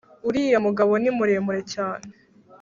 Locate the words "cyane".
1.73-2.07